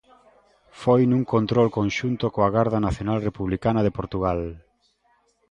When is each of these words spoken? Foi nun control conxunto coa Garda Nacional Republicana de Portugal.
Foi 0.81 1.01
nun 1.07 1.23
control 1.33 1.67
conxunto 1.79 2.25
coa 2.33 2.51
Garda 2.55 2.79
Nacional 2.87 3.17
Republicana 3.27 3.81
de 3.83 3.95
Portugal. 3.97 4.39